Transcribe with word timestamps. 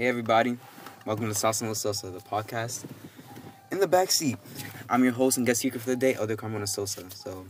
Hey 0.00 0.06
everybody, 0.06 0.56
welcome 1.04 1.26
to 1.26 1.34
Salsa 1.34 1.68
with 1.68 1.76
Sosa, 1.76 2.08
the 2.08 2.20
podcast. 2.20 2.86
In 3.70 3.80
the 3.80 3.86
back 3.86 4.10
seat, 4.10 4.38
I'm 4.88 5.04
your 5.04 5.12
host 5.12 5.36
and 5.36 5.46
guest 5.46 5.60
speaker 5.60 5.78
for 5.78 5.90
the 5.90 5.96
day, 5.96 6.14
Elder 6.14 6.36
Carmona 6.36 6.66
Sosa. 6.66 7.04
So, 7.10 7.44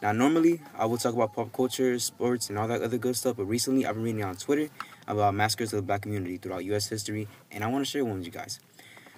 now 0.00 0.12
normally 0.12 0.60
I 0.78 0.84
will 0.84 0.98
talk 0.98 1.14
about 1.14 1.34
pop 1.34 1.52
culture, 1.52 1.98
sports, 1.98 2.48
and 2.48 2.60
all 2.60 2.68
that 2.68 2.80
other 2.80 2.96
good 2.96 3.16
stuff, 3.16 3.38
but 3.38 3.46
recently 3.46 3.84
I've 3.84 3.96
been 3.96 4.04
reading 4.04 4.22
on 4.22 4.36
Twitter 4.36 4.68
about 5.08 5.34
massacres 5.34 5.72
of 5.72 5.78
the 5.78 5.82
black 5.82 6.02
community 6.02 6.36
throughout 6.36 6.64
U.S. 6.66 6.86
history, 6.86 7.26
and 7.50 7.64
I 7.64 7.66
want 7.66 7.84
to 7.84 7.90
share 7.90 8.04
one 8.04 8.18
with 8.18 8.26
you 8.26 8.30
guys. 8.30 8.60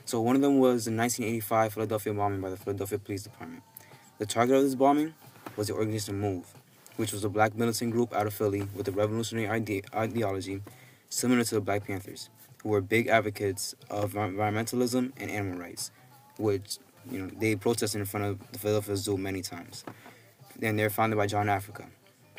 So, 0.07 0.23
one 0.23 0.35
of 0.35 0.41
them 0.41 0.59
was 0.59 0.87
the 0.87 0.93
1985 0.93 1.75
Philadelphia 1.75 2.15
bombing 2.15 2.41
by 2.41 2.49
the 2.49 2.57
Philadelphia 2.57 2.99
Police 2.99 3.25
Department. 3.25 3.65
The 4.17 4.25
target 4.25 4.57
of 4.57 4.63
this 4.63 4.75
bombing 4.75 5.13
was 5.57 5.67
the 5.67 5.75
organization 5.75 6.23
MOVE, 6.23 6.55
which 6.97 7.13
was 7.13 7.23
a 7.23 7.29
black 7.29 7.55
militant 7.55 7.93
group 7.93 8.15
out 8.15 8.27
of 8.27 8.33
Philly 8.33 8.67
with 8.75 8.89
a 8.89 8.93
revolutionary 8.93 9.47
ide- 9.47 9.85
ideology 9.95 10.63
similar 11.11 11.45
to 11.45 11.57
the 11.57 11.61
Black 11.61 11.87
Panthers 11.87 12.31
were 12.65 12.81
big 12.81 13.09
advocates 13.09 13.75
of 13.91 14.15
environmentalism 14.15 15.13
and 15.17 15.31
animal 15.31 15.59
rights, 15.59 15.91
which 16.39 16.79
you 17.11 17.19
know 17.21 17.31
they 17.39 17.57
protested 17.57 18.01
in 18.01 18.07
front 18.07 18.27
of 18.27 18.53
the 18.53 18.59
Philadelphia 18.59 18.97
Zoo 18.97 19.17
many 19.17 19.43
times. 19.43 19.85
And 20.61 20.79
they're 20.79 20.91
founded 20.91 21.17
by 21.17 21.27
John 21.27 21.49
Africa. 21.49 21.87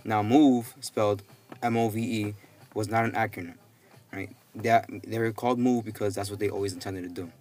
Now, 0.04 0.22
MOVE, 0.22 0.76
spelled 0.82 1.24
M-O-V-E, 1.64 2.34
was 2.74 2.90
not 2.90 3.06
an 3.06 3.12
acronym, 3.12 3.56
right? 4.12 4.36
That 4.56 4.90
they 5.04 5.20
were 5.20 5.32
called 5.32 5.58
MOVE 5.60 5.86
because 5.86 6.16
that's 6.16 6.30
what 6.30 6.40
they 6.40 6.50
always 6.50 6.74
intended 6.74 7.04
to 7.04 7.10
do. 7.10 7.32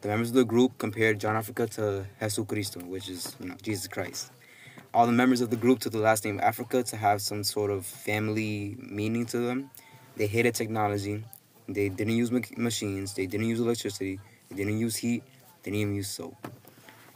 The 0.00 0.08
members 0.08 0.30
of 0.30 0.34
the 0.34 0.44
group 0.44 0.76
compared 0.78 1.18
John 1.18 1.36
Africa 1.36 1.66
to 1.68 2.06
Jesus 2.20 2.44
Cristo, 2.46 2.80
which 2.80 3.08
is 3.08 3.36
you 3.40 3.48
know 3.48 3.56
Jesus 3.62 3.86
Christ. 3.88 4.30
All 4.92 5.06
the 5.06 5.12
members 5.12 5.40
of 5.40 5.50
the 5.50 5.56
group 5.56 5.80
took 5.80 5.92
the 5.92 5.98
last 5.98 6.24
name 6.24 6.38
Africa 6.40 6.82
to 6.84 6.96
have 6.96 7.20
some 7.20 7.42
sort 7.42 7.70
of 7.70 7.84
family 7.84 8.76
meaning 8.78 9.26
to 9.26 9.38
them. 9.38 9.70
They 10.16 10.26
hated 10.26 10.54
technology 10.54 11.24
they 11.68 11.88
didn't 11.88 12.14
use 12.14 12.30
machines. 12.30 13.14
They 13.14 13.26
didn't 13.26 13.48
use 13.48 13.60
electricity. 13.60 14.20
They 14.50 14.56
didn't 14.56 14.78
use 14.78 14.96
heat. 14.96 15.22
They 15.62 15.70
didn't 15.70 15.80
even 15.80 15.94
use 15.94 16.08
soap. 16.08 16.36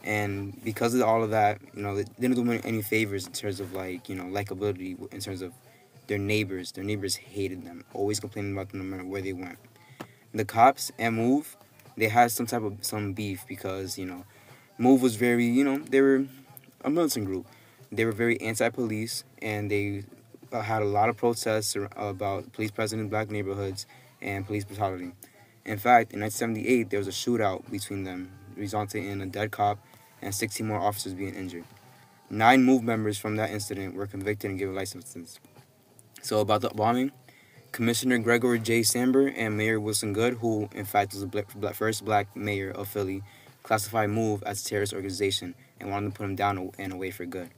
And 0.03 0.63
because 0.63 0.93
of 0.95 1.01
all 1.01 1.23
of 1.23 1.31
that, 1.31 1.59
you 1.75 1.83
know, 1.83 1.95
they 1.95 2.05
didn't 2.19 2.35
do 2.35 2.51
any 2.63 2.81
favors 2.81 3.27
in 3.27 3.33
terms 3.33 3.59
of 3.59 3.73
like, 3.73 4.09
you 4.09 4.15
know, 4.15 4.23
likability 4.23 4.97
in 5.13 5.19
terms 5.19 5.41
of 5.41 5.53
their 6.07 6.17
neighbors. 6.17 6.71
Their 6.71 6.83
neighbors 6.83 7.15
hated 7.15 7.65
them, 7.65 7.83
always 7.93 8.19
complaining 8.19 8.53
about 8.53 8.69
them 8.69 8.79
no 8.79 8.85
matter 8.85 9.07
where 9.07 9.21
they 9.21 9.33
went. 9.33 9.59
The 10.33 10.45
cops 10.45 10.91
and 10.97 11.15
Move, 11.15 11.57
they 11.97 12.07
had 12.07 12.31
some 12.31 12.45
type 12.45 12.63
of 12.63 12.77
some 12.81 13.13
beef 13.13 13.45
because 13.47 13.97
you 13.97 14.05
know, 14.05 14.25
Move 14.77 15.01
was 15.01 15.15
very, 15.15 15.45
you 15.45 15.63
know, 15.63 15.79
they 15.79 16.01
were 16.01 16.25
a 16.83 16.89
militant 16.89 17.25
group. 17.25 17.45
They 17.91 18.05
were 18.05 18.11
very 18.11 18.39
anti-police, 18.39 19.23
and 19.41 19.69
they 19.69 20.03
uh, 20.53 20.61
had 20.61 20.83
a 20.83 20.85
lot 20.85 21.09
of 21.09 21.17
protests 21.17 21.75
about 21.95 22.53
police 22.53 22.71
presence 22.71 23.01
in 23.01 23.09
black 23.09 23.31
neighborhoods 23.31 23.87
and 24.21 24.45
police 24.45 24.63
brutality. 24.63 25.11
In 25.65 25.77
fact, 25.77 26.13
in 26.13 26.21
1978, 26.21 26.89
there 26.89 26.99
was 26.99 27.07
a 27.07 27.11
shootout 27.11 27.69
between 27.69 28.03
them, 28.03 28.31
resulting 28.55 29.05
in 29.05 29.21
a 29.21 29.25
dead 29.25 29.51
cop 29.51 29.79
and 30.21 30.33
16 30.33 30.65
more 30.65 30.79
officers 30.79 31.13
being 31.13 31.35
injured. 31.35 31.65
Nine 32.29 32.63
MOVE 32.63 32.83
members 32.83 33.17
from 33.17 33.35
that 33.37 33.49
incident 33.49 33.95
were 33.95 34.07
convicted 34.07 34.51
and 34.51 34.59
given 34.59 34.75
life 34.75 34.89
sentences. 34.89 35.39
So, 36.21 36.39
about 36.39 36.61
the 36.61 36.69
bombing, 36.69 37.11
Commissioner 37.71 38.17
Gregory 38.17 38.59
J. 38.59 38.81
Sambor 38.81 39.33
and 39.35 39.55
Mayor 39.55 39.79
Wilson 39.79 40.13
Goode, 40.13 40.35
who 40.35 40.69
in 40.73 40.85
fact 40.85 41.13
was 41.13 41.25
the 41.25 41.73
first 41.73 42.03
black 42.03 42.35
mayor 42.35 42.71
of 42.71 42.87
Philly, 42.87 43.23
classified 43.63 44.09
MOVE 44.09 44.43
as 44.43 44.61
a 44.61 44.65
terrorist 44.65 44.93
organization 44.93 45.55
and 45.79 45.89
wanted 45.89 46.11
to 46.11 46.17
put 46.17 46.23
him 46.25 46.35
down 46.35 46.71
and 46.77 46.93
away 46.93 47.11
for 47.11 47.25
good. 47.25 47.49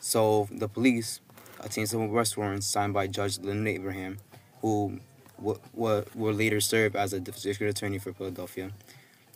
So, 0.00 0.48
the 0.50 0.68
police 0.68 1.20
obtained 1.60 1.88
some 1.88 2.02
arrest 2.02 2.36
warrants 2.36 2.66
signed 2.66 2.94
by 2.94 3.06
Judge 3.06 3.38
Lyndon 3.38 3.68
Abraham, 3.68 4.18
who 4.60 5.00
what 5.42 5.60
what 5.72 6.14
will 6.16 6.34
later 6.34 6.60
serve 6.60 6.96
as 6.96 7.12
a 7.12 7.20
district 7.20 7.62
attorney 7.62 7.98
for 7.98 8.12
Philadelphia. 8.12 8.70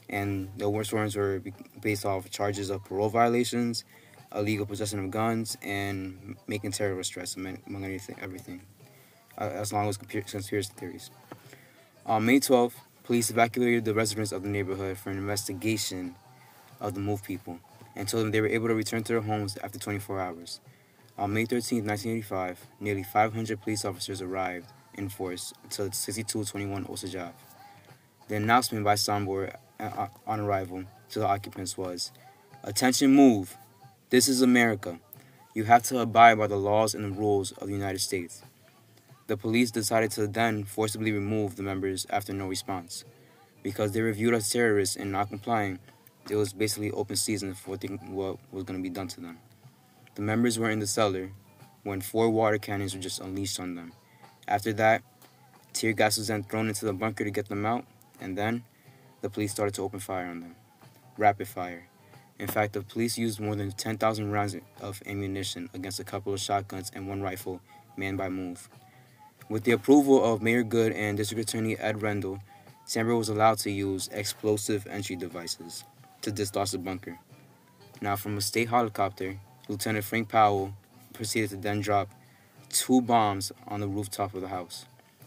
And 0.08 0.50
the 0.56 0.70
arrest 0.70 0.92
warrants 0.92 1.16
were 1.16 1.42
based 1.82 2.06
off 2.06 2.30
charges 2.30 2.70
of 2.70 2.84
parole 2.84 3.08
violations, 3.08 3.84
illegal 4.34 4.64
possession 4.64 5.00
of 5.00 5.10
guns, 5.10 5.56
and 5.62 6.36
making 6.46 6.72
terrorist 6.72 7.12
threats, 7.12 7.34
among 7.34 7.84
anything, 7.84 8.16
everything, 8.20 8.60
uh, 9.36 9.44
as 9.44 9.72
long 9.72 9.88
as 9.88 9.96
conspiracy 9.96 10.72
theories. 10.76 11.10
On 12.04 12.24
May 12.24 12.38
12th, 12.38 12.74
police 13.02 13.30
evacuated 13.30 13.84
the 13.84 13.94
residents 13.94 14.30
of 14.30 14.44
the 14.44 14.48
neighborhood 14.48 14.96
for 14.96 15.10
an 15.10 15.18
investigation 15.18 16.14
of 16.80 16.94
the 16.94 17.00
MOVE 17.00 17.24
people 17.24 17.58
and 17.96 18.06
told 18.06 18.22
them 18.22 18.30
they 18.30 18.40
were 18.40 18.46
able 18.46 18.68
to 18.68 18.74
return 18.74 19.02
to 19.02 19.12
their 19.14 19.22
homes 19.22 19.58
after 19.64 19.78
24 19.78 20.20
hours. 20.20 20.60
On 21.18 21.32
May 21.32 21.46
13, 21.46 21.78
1985, 21.84 22.66
nearly 22.78 23.02
500 23.02 23.60
police 23.60 23.84
officers 23.84 24.20
arrived 24.20 24.70
in 24.96 25.08
force 25.08 25.52
to 25.70 25.92
6221 25.92 26.86
Osage 26.90 27.16
Ave. 27.16 27.32
The 28.28 28.36
announcement 28.36 28.84
by 28.84 28.94
Sambor 28.94 29.54
uh, 29.78 29.82
uh, 29.82 30.08
on 30.26 30.40
arrival 30.40 30.84
to 31.10 31.18
the 31.18 31.26
occupants 31.26 31.76
was, 31.78 32.10
Attention 32.64 33.14
move. 33.14 33.56
This 34.10 34.28
is 34.28 34.42
America. 34.42 34.98
You 35.54 35.64
have 35.64 35.82
to 35.84 36.00
abide 36.00 36.38
by 36.38 36.48
the 36.48 36.56
laws 36.56 36.94
and 36.94 37.04
the 37.04 37.18
rules 37.18 37.52
of 37.52 37.68
the 37.68 37.74
United 37.74 38.00
States. 38.00 38.42
The 39.28 39.36
police 39.36 39.70
decided 39.70 40.10
to 40.12 40.26
then 40.26 40.64
forcibly 40.64 41.12
remove 41.12 41.56
the 41.56 41.62
members 41.62 42.06
after 42.10 42.32
no 42.32 42.46
response. 42.48 43.04
Because 43.62 43.92
they 43.92 44.02
were 44.02 44.12
viewed 44.12 44.34
as 44.34 44.50
terrorists 44.50 44.96
and 44.96 45.10
not 45.10 45.28
complying, 45.28 45.78
it 46.28 46.36
was 46.36 46.52
basically 46.52 46.90
open 46.90 47.16
season 47.16 47.54
for 47.54 47.76
what 47.76 48.38
was 48.52 48.64
going 48.64 48.78
to 48.78 48.82
be 48.82 48.92
done 48.92 49.08
to 49.08 49.20
them. 49.20 49.38
The 50.14 50.22
members 50.22 50.58
were 50.58 50.70
in 50.70 50.80
the 50.80 50.86
cellar 50.86 51.30
when 51.82 52.00
four 52.00 52.30
water 52.30 52.58
cannons 52.58 52.94
were 52.94 53.00
just 53.00 53.20
unleashed 53.20 53.60
on 53.60 53.74
them. 53.74 53.92
After 54.48 54.72
that, 54.74 55.02
tear 55.72 55.92
gas 55.92 56.18
was 56.18 56.28
then 56.28 56.44
thrown 56.44 56.68
into 56.68 56.84
the 56.84 56.92
bunker 56.92 57.24
to 57.24 57.30
get 57.30 57.48
them 57.48 57.66
out, 57.66 57.84
and 58.20 58.36
then 58.36 58.64
the 59.20 59.30
police 59.30 59.52
started 59.52 59.74
to 59.74 59.82
open 59.82 60.00
fire 60.00 60.26
on 60.26 60.40
them. 60.40 60.56
Rapid 61.18 61.48
fire. 61.48 61.88
In 62.38 62.46
fact, 62.46 62.74
the 62.74 62.82
police 62.82 63.16
used 63.16 63.40
more 63.40 63.56
than 63.56 63.72
10,000 63.72 64.30
rounds 64.30 64.56
of 64.80 65.02
ammunition 65.06 65.70
against 65.72 66.00
a 66.00 66.04
couple 66.04 66.34
of 66.34 66.40
shotguns 66.40 66.92
and 66.94 67.08
one 67.08 67.22
rifle 67.22 67.60
manned 67.96 68.18
by 68.18 68.28
MOVE. 68.28 68.68
With 69.48 69.64
the 69.64 69.72
approval 69.72 70.22
of 70.22 70.42
Mayor 70.42 70.62
Goode 70.62 70.92
and 70.92 71.16
District 71.16 71.48
Attorney 71.48 71.78
Ed 71.78 72.02
Rendell, 72.02 72.40
Sambor 72.86 73.16
was 73.16 73.28
allowed 73.28 73.58
to 73.58 73.70
use 73.70 74.08
explosive 74.12 74.86
entry 74.86 75.16
devices 75.16 75.84
to 76.22 76.30
dislodge 76.30 76.72
the 76.72 76.78
bunker. 76.78 77.18
Now, 78.00 78.16
from 78.16 78.36
a 78.36 78.40
state 78.40 78.68
helicopter, 78.68 79.38
Lieutenant 79.68 80.04
Frank 80.04 80.28
Powell 80.28 80.74
proceeded 81.12 81.50
to 81.50 81.56
then 81.56 81.80
drop 81.80 82.08
two 82.68 83.00
bombs 83.00 83.52
on 83.66 83.80
the 83.80 83.88
rooftop 83.88 84.34
of 84.34 84.40
the 84.40 84.48
house. 84.48 84.86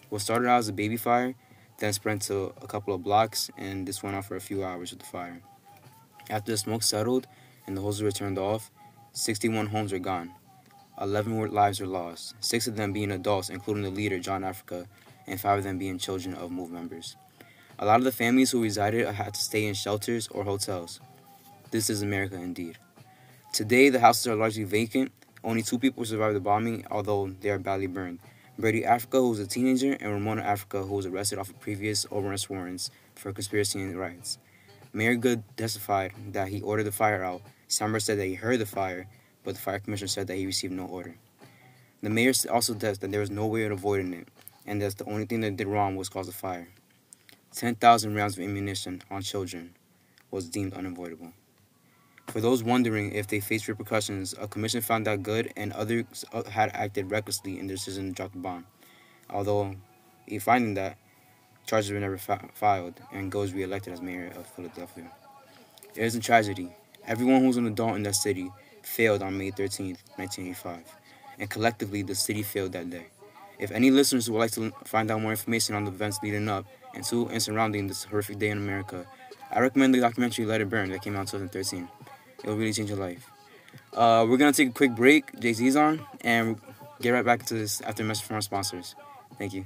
What 0.09 0.21
started 0.21 0.47
out 0.47 0.59
as 0.59 0.67
a 0.67 0.73
baby 0.73 0.97
fire 0.97 1.35
then 1.79 1.93
spread 1.93 2.21
to 2.21 2.53
a 2.61 2.67
couple 2.67 2.93
of 2.93 3.03
blocks, 3.03 3.49
and 3.57 3.87
this 3.87 4.03
went 4.03 4.15
on 4.15 4.21
for 4.21 4.35
a 4.35 4.41
few 4.41 4.63
hours 4.63 4.91
with 4.91 4.99
the 4.99 5.05
fire. 5.05 5.41
After 6.29 6.51
the 6.51 6.57
smoke 6.57 6.83
settled 6.83 7.25
and 7.65 7.75
the 7.75 7.81
hoses 7.81 8.03
were 8.03 8.11
turned 8.11 8.37
off, 8.37 8.69
61 9.13 9.67
homes 9.67 9.91
were 9.91 9.99
gone. 9.99 10.31
11 11.01 11.51
lives 11.51 11.79
were 11.79 11.87
lost, 11.87 12.35
six 12.41 12.67
of 12.67 12.75
them 12.75 12.91
being 12.91 13.11
adults, 13.11 13.49
including 13.49 13.83
the 13.83 13.89
leader, 13.89 14.19
John 14.19 14.43
Africa, 14.43 14.85
and 15.25 15.39
five 15.39 15.59
of 15.59 15.63
them 15.63 15.77
being 15.77 15.97
children 15.97 16.35
of 16.35 16.51
MOVE 16.51 16.71
members. 16.71 17.15
A 17.79 17.85
lot 17.85 17.99
of 17.99 18.03
the 18.03 18.11
families 18.11 18.51
who 18.51 18.61
resided 18.61 19.07
had 19.07 19.33
to 19.33 19.39
stay 19.39 19.65
in 19.65 19.73
shelters 19.73 20.27
or 20.27 20.43
hotels. 20.43 20.99
This 21.71 21.89
is 21.89 22.01
America 22.01 22.35
indeed. 22.35 22.77
Today, 23.53 23.89
the 23.89 24.01
houses 24.01 24.27
are 24.27 24.35
largely 24.35 24.65
vacant, 24.65 25.13
only 25.43 25.61
two 25.61 25.79
people 25.79 26.03
survived 26.05 26.35
the 26.35 26.39
bombing, 26.39 26.85
although 26.91 27.29
they 27.41 27.49
are 27.49 27.59
badly 27.59 27.87
burned. 27.87 28.19
Birdie 28.57 28.83
Africa, 28.83 29.19
who 29.19 29.29
was 29.29 29.39
a 29.39 29.47
teenager, 29.47 29.93
and 29.93 30.11
Ramona 30.11 30.41
Africa, 30.41 30.83
who 30.83 30.95
was 30.95 31.05
arrested 31.05 31.39
off 31.39 31.49
of 31.49 31.59
previous 31.59 32.05
arrest 32.11 32.49
warrants 32.49 32.91
for 33.15 33.31
conspiracy 33.31 33.79
and 33.79 33.97
riots. 33.97 34.37
Mayor 34.91 35.15
Goode 35.15 35.43
testified 35.55 36.11
that 36.33 36.49
he 36.49 36.61
ordered 36.61 36.83
the 36.83 36.91
fire 36.91 37.23
out. 37.23 37.41
Sambor 37.69 38.01
said 38.01 38.19
that 38.19 38.25
he 38.25 38.33
heard 38.33 38.59
the 38.59 38.65
fire, 38.65 39.07
but 39.43 39.55
the 39.55 39.61
fire 39.61 39.79
commissioner 39.79 40.07
said 40.07 40.27
that 40.27 40.35
he 40.35 40.45
received 40.45 40.73
no 40.73 40.85
order. 40.85 41.15
The 42.01 42.09
mayor 42.09 42.33
also 42.51 42.77
said 42.77 42.95
that 42.95 43.11
there 43.11 43.19
was 43.19 43.31
no 43.31 43.45
way 43.45 43.63
of 43.63 43.71
avoiding 43.71 44.13
it, 44.13 44.27
and 44.65 44.81
that 44.81 44.97
the 44.97 45.05
only 45.05 45.25
thing 45.25 45.41
that 45.41 45.55
did 45.55 45.67
wrong 45.67 45.95
was 45.95 46.09
cause 46.09 46.27
the 46.27 46.33
fire. 46.33 46.67
10,000 47.55 48.13
rounds 48.13 48.37
of 48.37 48.43
ammunition 48.43 49.01
on 49.09 49.21
children 49.21 49.75
was 50.31 50.49
deemed 50.49 50.73
unavoidable. 50.73 51.33
For 52.29 52.41
those 52.41 52.63
wondering 52.63 53.13
if 53.13 53.25
they 53.25 53.39
faced 53.39 53.67
repercussions, 53.67 54.35
a 54.39 54.47
commission 54.47 54.81
found 54.81 55.07
that 55.07 55.23
Goode 55.23 55.51
and 55.57 55.73
others 55.73 56.23
uh, 56.31 56.43
had 56.43 56.69
acted 56.75 57.09
recklessly 57.09 57.59
in 57.59 57.65
their 57.65 57.75
decision 57.75 58.09
to 58.09 58.13
drop 58.13 58.33
the 58.33 58.37
bomb. 58.37 58.67
Although, 59.31 59.75
in 60.27 60.39
finding 60.39 60.75
that, 60.75 60.97
charges 61.65 61.91
were 61.91 61.99
never 61.99 62.19
filed, 62.19 63.01
and 63.11 63.31
Goode 63.31 63.41
was 63.41 63.53
reelected 63.53 63.93
as 63.93 64.01
mayor 64.01 64.31
of 64.37 64.45
Philadelphia. 64.45 65.11
It 65.95 66.03
is 66.03 66.13
a 66.13 66.19
tragedy. 66.19 66.71
Everyone 67.07 67.41
who 67.41 67.47
was 67.47 67.57
an 67.57 67.65
adult 67.65 67.95
in 67.95 68.03
that 68.03 68.15
city 68.15 68.51
failed 68.83 69.23
on 69.23 69.35
May 69.35 69.49
13, 69.49 69.97
1985, 70.17 70.83
and 71.39 71.49
collectively 71.49 72.03
the 72.03 72.13
city 72.13 72.43
failed 72.43 72.73
that 72.73 72.91
day. 72.91 73.07
If 73.57 73.71
any 73.71 73.89
listeners 73.89 74.29
would 74.29 74.37
like 74.37 74.51
to 74.51 74.71
find 74.85 75.09
out 75.09 75.21
more 75.21 75.31
information 75.31 75.73
on 75.73 75.85
the 75.85 75.91
events 75.91 76.19
leading 76.21 76.47
up 76.47 76.67
and 76.93 77.03
to 77.05 77.27
and 77.29 77.41
surrounding 77.41 77.87
this 77.87 78.03
horrific 78.03 78.37
day 78.37 78.49
in 78.49 78.59
America, 78.59 79.07
I 79.51 79.61
recommend 79.61 79.95
the 79.95 79.99
documentary 79.99 80.45
Let 80.45 80.61
It 80.61 80.69
Burn 80.69 80.91
that 80.91 81.01
came 81.01 81.15
out 81.15 81.33
in 81.33 81.49
2013. 81.49 81.89
It'll 82.43 82.55
really 82.55 82.73
change 82.73 82.89
your 82.89 82.99
life. 82.99 83.29
Uh, 83.93 84.25
we're 84.27 84.37
gonna 84.37 84.53
take 84.53 84.69
a 84.69 84.73
quick 84.73 84.95
break. 84.95 85.39
Jay 85.39 85.53
Z's 85.53 85.75
on, 85.75 86.05
and 86.21 86.59
get 87.01 87.11
right 87.11 87.25
back 87.25 87.45
to 87.47 87.53
this 87.53 87.81
after 87.81 88.03
a 88.03 88.05
message 88.05 88.25
from 88.25 88.35
our 88.35 88.41
sponsors. 88.41 88.95
Thank 89.37 89.53
you. 89.53 89.65